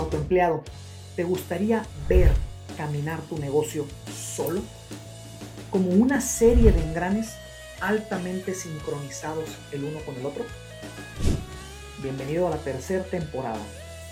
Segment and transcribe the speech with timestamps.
[0.00, 0.62] autoempleado,
[1.16, 2.32] ¿te gustaría ver
[2.76, 4.60] caminar tu negocio solo?
[5.70, 7.36] Como una serie de engranes
[7.80, 10.44] altamente sincronizados el uno con el otro.
[12.02, 13.60] Bienvenido a la tercera temporada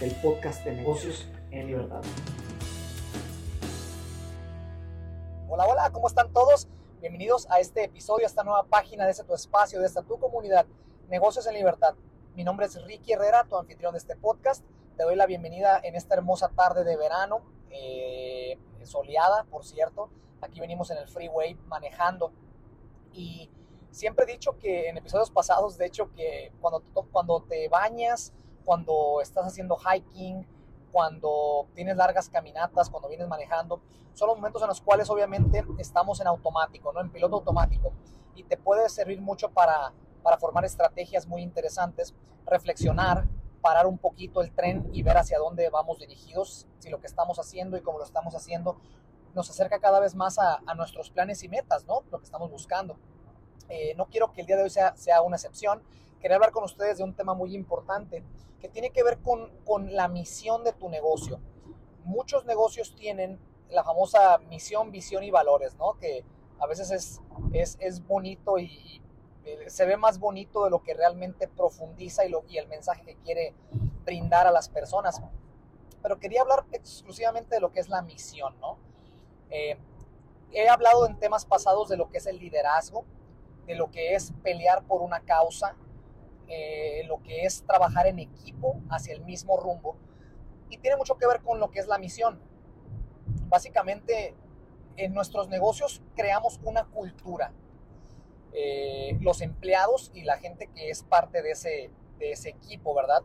[0.00, 2.02] del podcast de negocios en libertad.
[5.48, 6.68] Hola, hola, ¿cómo están todos?
[7.00, 10.18] Bienvenidos a este episodio, a esta nueva página de este tu espacio, de esta tu
[10.18, 10.66] comunidad,
[11.08, 11.94] Negocios en Libertad.
[12.34, 14.64] Mi nombre es Ricky Herrera, tu anfitrión de este podcast
[14.98, 20.10] te doy la bienvenida en esta hermosa tarde de verano, eh, soleada, por cierto.
[20.40, 22.32] Aquí venimos en el freeway manejando.
[23.12, 23.48] Y
[23.92, 26.82] siempre he dicho que en episodios pasados, de hecho, que cuando,
[27.12, 30.44] cuando te bañas, cuando estás haciendo hiking,
[30.90, 33.80] cuando tienes largas caminatas, cuando vienes manejando,
[34.14, 37.00] son los momentos en los cuales obviamente estamos en automático, ¿no?
[37.00, 37.92] En piloto automático.
[38.34, 39.92] Y te puede servir mucho para,
[40.24, 43.28] para formar estrategias muy interesantes, reflexionar,
[43.60, 47.38] parar un poquito el tren y ver hacia dónde vamos dirigidos, si lo que estamos
[47.38, 48.78] haciendo y cómo lo estamos haciendo
[49.34, 52.02] nos acerca cada vez más a, nuestros planes y metas, ¿no?
[52.10, 52.96] Lo que estamos buscando.
[53.68, 55.82] Eh, no quiero que el día de hoy sea, sea una excepción.
[56.20, 58.24] Quería hablar con ustedes de un tema muy importante
[58.60, 61.40] que tiene que ver con, con la misión de tu negocio.
[62.04, 63.38] Muchos negocios tienen
[63.70, 65.98] la famosa misión, visión y valores, ¿no?
[65.98, 66.24] Que
[66.58, 67.20] a veces es,
[67.52, 69.00] es, es bonito y,
[69.66, 73.54] se ve más bonito de lo que realmente profundiza y, el mensaje que quiere
[74.04, 75.20] brindar a las personas.
[76.02, 78.78] Pero quería hablar exclusivamente de lo que es la misión, ¿no?
[79.50, 79.76] Eh,
[80.52, 83.04] he hablado en temas pasados de lo que es el liderazgo,
[83.66, 85.76] de lo que es pelear por una causa,
[86.48, 89.96] eh, lo que es trabajar en equipo hacia el mismo rumbo.
[90.70, 92.40] Y tiene mucho que ver con lo que es la misión.
[93.48, 94.34] Básicamente,
[94.96, 97.52] en nuestros negocios creamos una cultura
[98.52, 103.22] eh, los empleados y la gente que es parte de ese, de ese equipo, ¿verdad?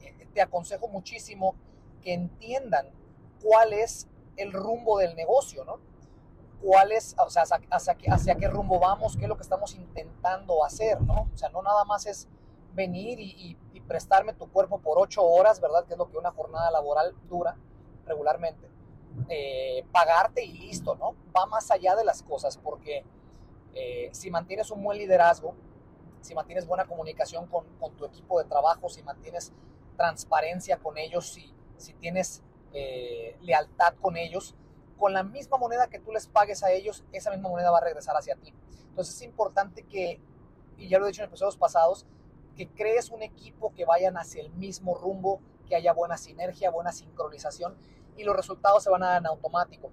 [0.00, 1.54] Eh, te aconsejo muchísimo
[2.02, 2.86] que entiendan
[3.42, 5.78] cuál es el rumbo del negocio, ¿no?
[6.62, 10.64] Cuál es, o sea, hacia, hacia, qué rumbo vamos, qué es lo que estamos intentando
[10.64, 11.28] hacer, ¿no?
[11.32, 12.28] O sea, no nada más es
[12.74, 15.84] venir y, prestarme tu cuerpo por ocho horas, ¿verdad?
[15.84, 17.54] Que es lo que una jornada laboral dura
[18.06, 18.66] regularmente.
[19.28, 21.14] Eh, pagarte y listo, ¿no?
[21.36, 23.04] Va más allá de las cosas porque
[23.74, 25.54] eh, si mantienes un buen liderazgo,
[26.20, 29.52] si mantienes buena comunicación con, tu equipo de trabajo, si mantienes
[29.96, 31.52] transparencia con ellos, si,
[31.94, 32.42] tienes
[32.72, 34.54] eh, lealtad con ellos,
[34.96, 37.82] con la misma moneda que tú les pagues a ellos, esa misma moneda va a
[37.82, 38.54] regresar hacia ti.
[38.88, 40.20] Entonces es importante que,
[40.78, 42.06] y ya lo he dicho en episodios pasados,
[42.56, 46.92] que crees un equipo que vayan hacia el mismo rumbo, que haya buena sinergia, buena
[46.92, 47.76] sincronización
[48.16, 49.90] y los resultados se van a dar en automático.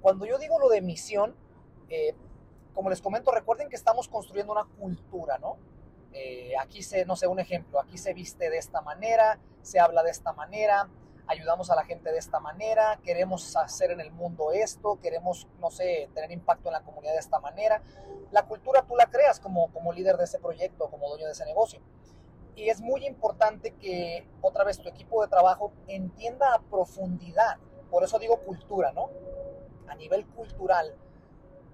[0.00, 1.34] Cuando yo digo lo de misión,
[1.88, 2.14] eh,
[2.74, 5.56] como les comento, recuerden que estamos construyendo una cultura, ¿no?
[6.12, 10.02] Eh, aquí se, no sé, un ejemplo, aquí se viste de esta manera, se habla
[10.02, 10.88] de esta manera,
[11.30, 15.70] ayudamos a la gente de esta manera, queremos hacer en el mundo esto, queremos, no
[15.70, 17.82] sé, tener impacto en la comunidad de esta manera.
[18.32, 21.44] La cultura tú la creas como, como líder de ese proyecto, como dueño de ese
[21.44, 21.80] negocio.
[22.56, 27.58] Y es muy importante que, otra vez, tu equipo de trabajo entienda a profundidad,
[27.90, 29.10] por eso digo cultura, ¿no?
[29.88, 30.96] A nivel cultural,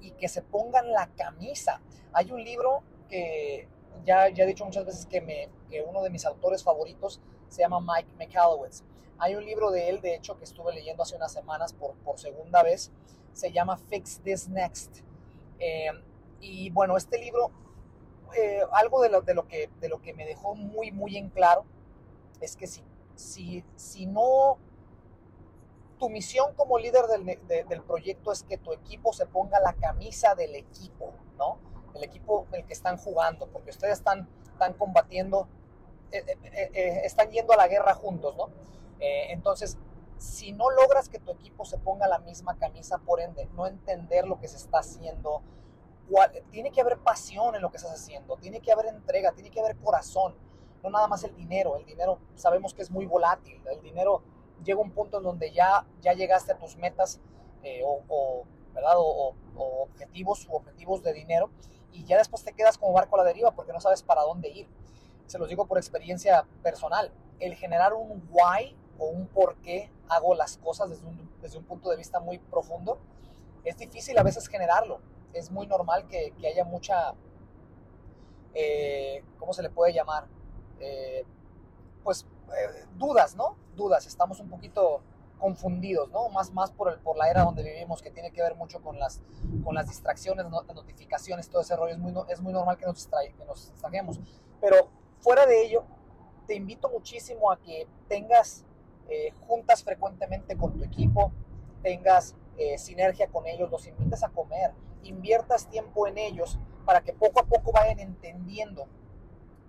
[0.00, 1.80] y que se pongan la camisa.
[2.12, 3.68] Hay un libro que
[4.04, 7.62] ya, ya he dicho muchas veces que, me, que uno de mis autores favoritos se
[7.62, 8.84] llama Mike McAllowitz.
[9.18, 12.18] Hay un libro de él, de hecho, que estuve leyendo hace unas semanas por, por
[12.18, 12.92] segunda vez.
[13.32, 14.98] Se llama Fix This Next.
[15.58, 15.90] Eh,
[16.40, 17.50] y bueno, este libro,
[18.36, 21.30] eh, algo de lo, de, lo que, de lo que me dejó muy, muy en
[21.30, 21.64] claro
[22.40, 22.84] es que si,
[23.16, 24.58] si, si no
[25.98, 30.54] tu misión como líder del, proyecto es que tu equipo se ponga la camisa del
[30.54, 31.58] equipo, ¿no?
[31.94, 35.48] El equipo el que están jugando, porque ustedes están, están combatiendo,
[36.12, 38.50] eh, eh, eh, están yendo a la guerra juntos, ¿no?
[39.00, 39.78] entonces,
[40.16, 44.26] si no logras que tu equipo se ponga la misma camisa, por ende, no entender
[44.26, 45.40] lo que se está haciendo,
[46.50, 49.60] tiene que haber pasión en lo que estás haciendo, tiene que haber entrega, tiene que
[49.60, 50.34] haber corazón,
[50.82, 51.76] no nada más el dinero.
[51.76, 54.22] El dinero sabemos que es muy volátil, el dinero
[54.64, 57.20] llega un punto en donde ya, ya llegaste a tus metas
[57.62, 58.44] eh, o,
[58.74, 58.94] ¿verdad?
[58.96, 61.50] O, objetivos o objetivos de dinero
[61.92, 64.48] y ya después te quedas como barco a la deriva porque no sabes para dónde
[64.50, 64.68] ir.
[65.26, 67.12] Se los digo por experiencia personal.
[67.40, 71.64] El generar un why o un por qué hago las cosas desde un, desde un
[71.64, 72.98] punto de vista muy profundo
[73.64, 75.00] es difícil a veces generarlo.
[75.32, 77.14] Es muy normal que, que haya mucha,
[78.54, 80.26] eh, ¿cómo se le puede llamar?
[80.80, 81.24] Eh,
[82.02, 82.26] pues
[82.96, 83.56] dudas, ¿no?
[83.78, 85.00] Dudas, estamos un poquito
[85.38, 86.28] confundidos, ¿no?
[86.28, 88.98] Más, más por, el, por la era donde vivimos, que tiene que ver mucho con
[88.98, 89.22] las,
[89.64, 91.92] con las distracciones, las notificaciones, todo ese rollo.
[91.92, 93.72] Es muy, es muy normal que nos, distrae, que nos.
[94.60, 94.90] Pero
[95.20, 95.84] fuera de ello,
[96.46, 98.64] te invito muchísimo a que tengas
[99.08, 101.32] eh, juntas frecuentemente con tu equipo,
[101.82, 104.72] tengas eh, sinergia con ellos, los invites a comer,
[105.04, 108.86] inviertas tiempo en ellos para que poco a poco vayan entendiendo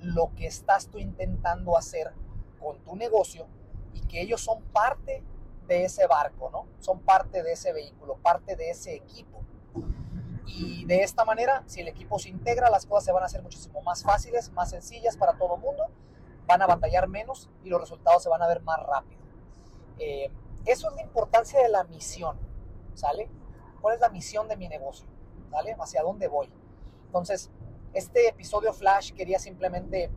[0.00, 2.12] lo que estás tú intentando hacer
[2.58, 3.46] con tu negocio
[3.94, 5.22] y que ellos son parte
[5.66, 6.66] de ese barco, ¿no?
[6.80, 9.40] Son parte de ese vehículo, parte de ese equipo.
[10.46, 13.42] Y de esta manera, si el equipo se integra, las cosas se van a hacer
[13.42, 15.84] muchísimo más fáciles, más sencillas para todo el mundo,
[16.46, 19.22] van a batallar menos y los resultados se van a ver más rápido.
[19.98, 20.30] Eh,
[20.66, 22.36] eso es la importancia de la misión,
[22.94, 23.30] ¿sale?
[23.80, 25.06] ¿Cuál es la misión de mi negocio?
[25.50, 25.76] ¿Sale?
[25.78, 26.52] ¿Hacia dónde voy?
[27.06, 27.50] Entonces,
[27.92, 30.10] este episodio Flash quería simplemente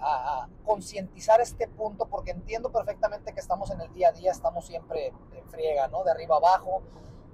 [0.00, 4.66] a, concientizar este punto porque entiendo perfectamente que estamos en el día a día, estamos
[4.66, 6.04] siempre en friega, ¿no?
[6.04, 6.82] De arriba abajo.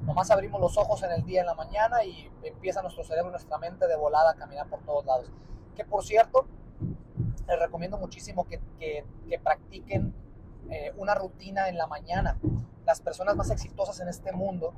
[0.00, 3.58] Nomás abrimos los ojos en el día, en la mañana y empieza nuestro cerebro, nuestra
[3.58, 5.30] mente de volada a caminar por todos lados.
[5.74, 6.46] Que por cierto,
[7.48, 10.14] les recomiendo muchísimo que, que, que practiquen
[10.70, 12.38] eh, una rutina en la mañana.
[12.86, 14.74] Las personas más exitosas en este mundo,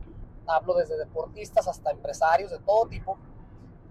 [0.47, 3.19] hablo desde deportistas hasta empresarios de todo tipo,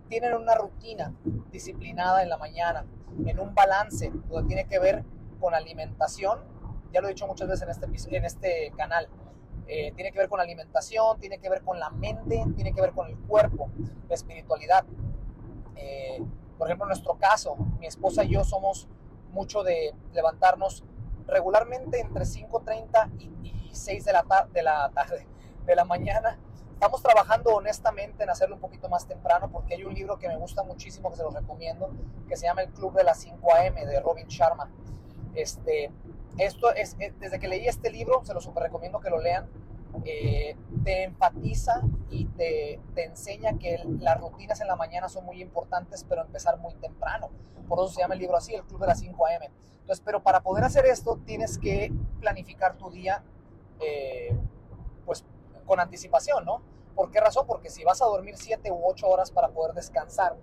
[0.09, 1.13] tienen una rutina
[1.51, 2.85] disciplinada en la mañana,
[3.25, 5.03] en un balance, donde tiene que ver
[5.39, 6.39] con alimentación,
[6.91, 9.09] ya lo he dicho muchas veces en este, en este canal,
[9.67, 12.91] eh, tiene que ver con alimentación, tiene que ver con la mente, tiene que ver
[12.91, 13.69] con el cuerpo,
[14.07, 14.85] la espiritualidad.
[15.75, 16.23] Eh,
[16.57, 18.87] por ejemplo, en nuestro caso, mi esposa y yo somos
[19.31, 20.83] mucho de levantarnos
[21.27, 25.27] regularmente entre 5.30 y, y 6 de la, de la tarde,
[25.65, 26.39] de la mañana,
[26.75, 30.35] Estamos trabajando honestamente en hacerlo un poquito más temprano porque hay un libro que me
[30.35, 31.89] gusta muchísimo que se los recomiendo
[32.27, 34.69] que se llama El Club de las 5 AM de Robin Sharma.
[35.35, 35.89] Este,
[36.37, 39.47] esto es, eh, desde que leí este libro, se lo super recomiendo que lo lean,
[40.03, 45.41] eh, te enfatiza y te, te, enseña que las rutinas en la mañana son muy
[45.41, 47.29] importantes, pero empezar muy temprano.
[47.69, 49.49] Por eso se llama el libro así, El Club de las 5 AM.
[49.79, 53.23] Entonces, pero para poder hacer esto, tienes que planificar tu día,
[53.79, 54.37] eh,
[55.65, 56.61] con anticipación, ¿no?
[56.95, 57.45] ¿Por qué razón?
[57.45, 60.35] Porque si vas a dormir 7 u 8 horas para poder descansar,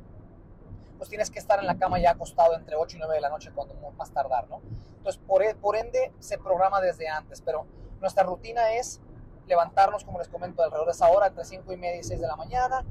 [0.98, 3.30] pues tienes que estar en la cama ya acostado entre 8 y 9 de la
[3.30, 4.60] noche cuando más tardar, ¿no?
[4.98, 7.66] Entonces, por, e, por ende, se programa desde antes, pero
[8.00, 9.00] nuestra rutina es
[9.46, 12.26] levantarnos, como les comento, alrededor de esa hora, entre 5 y media y 6 de
[12.26, 12.84] la mañana.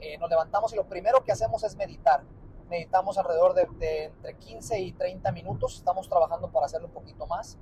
[0.00, 2.22] Eh, nos levantamos y lo primero que hacemos es meditar.
[2.68, 5.76] Meditamos alrededor de, de, entre 15 y 30 minutos.
[5.76, 7.58] Estamos trabajando para hacerlo un poquito más.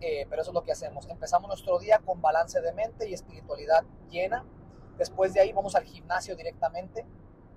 [0.00, 1.08] Eh, pero eso es lo que hacemos.
[1.08, 4.44] Empezamos nuestro día con balance de mente y espiritualidad llena.
[4.98, 7.06] Después de ahí vamos al gimnasio directamente.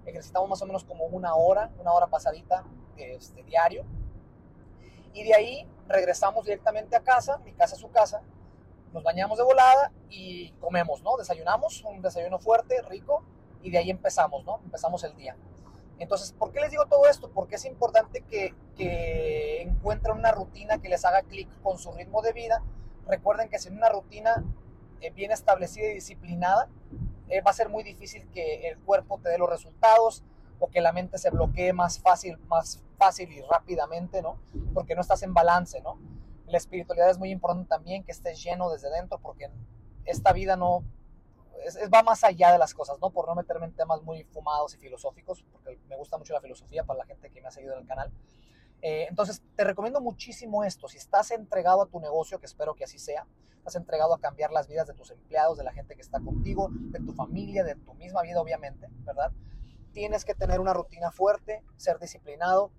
[0.06, 2.64] Ejercitamos más o menos como una hora, una hora pasadita
[2.96, 3.86] este, diario.
[5.14, 8.22] Y de ahí regresamos directamente a casa, mi casa su casa.
[8.94, 11.18] Nos bañamos de volada y comemos, ¿no?
[11.18, 13.24] Desayunamos, un desayuno fuerte, rico,
[13.62, 14.62] y de ahí empezamos, ¿no?
[14.64, 15.36] Empezamos el día.
[16.00, 17.30] Entonces, ¿por qué les digo todo esto?
[17.32, 18.54] Porque es importante que,
[19.62, 22.64] encuentren una rutina que les haga clic con su ritmo de vida.
[23.08, 24.44] Recuerden que sin una rutina
[25.02, 26.70] eh, bien establecida y disciplinada,
[27.30, 30.24] eh, va a ser muy difícil que el cuerpo te dé los resultados
[30.60, 34.40] o que la mente se bloquee más fácil, más fácil y rápidamente, ¿no?
[34.74, 36.00] Porque no estás en balance, ¿no?
[36.46, 39.50] La espiritualidad es muy importante también, que estés lleno desde dentro, porque
[40.06, 40.84] esta vida no,
[41.68, 43.10] es, va más allá de las cosas, ¿no?
[43.10, 46.84] Por no meterme en temas muy fumados y filosóficos, porque me gusta mucho la filosofía
[46.84, 48.12] para la gente que me ha seguido en el canal.
[48.82, 50.88] Eh, entonces, te recomiendo muchísimo esto.
[50.88, 53.26] Si estás entregado a tu negocio, que espero que así sea,
[53.58, 56.70] estás entregado a cambiar las vidas de tus empleados, de la gente que está contigo,
[56.72, 59.32] de tu familia, de tu misma vida, obviamente, ¿verdad?
[59.92, 62.72] Tienes que tener una rutina fuerte, ser disciplinado,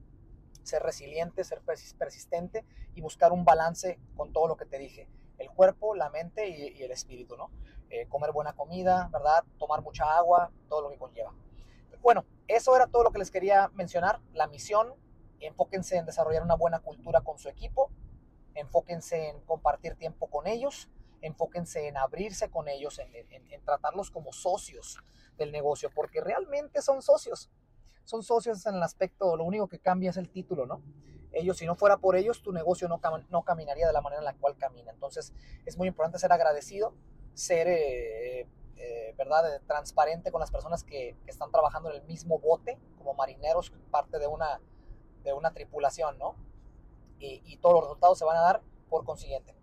[0.62, 5.08] ser resiliente, ser persistente y buscar un balance con todo lo que te dije.
[5.38, 7.50] El cuerpo, la mente y, y el espíritu, ¿no?
[7.90, 9.45] Eh, comer buena comida, ¿verdad?
[9.59, 11.33] Tomar mucha agua, todo lo que conlleva.
[12.02, 14.21] Bueno, eso era todo lo que les quería mencionar.
[14.35, 14.95] La misión,
[15.40, 17.90] enfóquense en desarrollar una buena cultura con su equipo,
[18.54, 20.90] enfóquense en compartir tiempo con ellos,
[21.23, 24.99] enfóquense en abrirse con ellos, en, tratarlos como socios
[25.37, 27.50] del negocio, porque realmente son socios.
[28.04, 30.83] Son socios en el aspecto, lo único que cambia es el título, ¿no?
[31.33, 34.35] Ellos, si no fuera por ellos, tu negocio no caminaría de la manera en la
[34.35, 34.90] cual camina.
[34.92, 35.35] Entonces,
[35.66, 36.95] es muy importante ser agradecido,
[37.38, 42.40] ser, eh, eh, ¿verdad?, eh, transparente con las personas que, están trabajando en el mismo
[42.40, 44.61] bote, como marineros, parte de una,
[45.23, 46.35] de una tripulación, ¿no?
[47.21, 49.54] Y, todos los resultados se van a dar por consiguiente.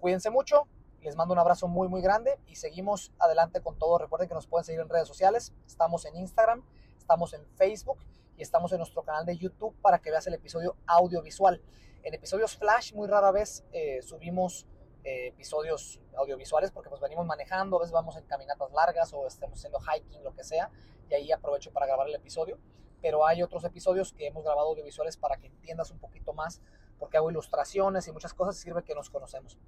[0.00, 0.66] Cuídense mucho,
[1.00, 3.98] les mando un abrazo muy, muy grande y seguimos adelante con todo.
[3.98, 5.52] Recuerden que nos pueden seguir en redes sociales.
[5.66, 6.64] Estamos en Instagram,
[6.96, 7.98] estamos en Facebook
[8.36, 11.60] y estamos en nuestro canal de YouTube para que veas el episodio audiovisual.
[12.04, 13.64] En episodios flash, muy rara vez
[14.02, 14.66] subimos
[15.04, 19.58] eh, episodios audiovisuales porque pues venimos manejando, a veces vamos en caminatas largas o estamos
[19.58, 20.70] haciendo hiking, lo que sea,
[21.10, 22.58] y ahí aprovecho para grabar el episodio.
[23.00, 26.62] Pero hay otros episodios que hemos grabado audiovisuales para que entiendas un poquito más
[27.02, 29.58] porque hago ilustraciones y muchas cosas sirve que nos conocemos.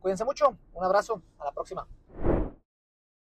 [0.00, 1.86] Cuídense mucho, un abrazo, a la próxima.